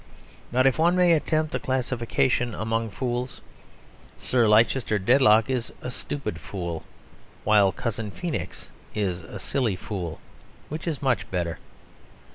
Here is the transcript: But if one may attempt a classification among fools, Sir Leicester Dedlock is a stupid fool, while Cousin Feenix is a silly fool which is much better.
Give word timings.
But 0.51 0.65
if 0.65 0.79
one 0.79 0.95
may 0.95 1.13
attempt 1.13 1.53
a 1.53 1.59
classification 1.59 2.55
among 2.55 2.89
fools, 2.89 3.39
Sir 4.17 4.47
Leicester 4.47 4.97
Dedlock 4.97 5.47
is 5.47 5.71
a 5.83 5.91
stupid 5.91 6.39
fool, 6.39 6.83
while 7.43 7.71
Cousin 7.71 8.09
Feenix 8.09 8.69
is 8.95 9.21
a 9.21 9.39
silly 9.39 9.75
fool 9.75 10.19
which 10.69 10.87
is 10.87 11.03
much 11.03 11.29
better. 11.29 11.59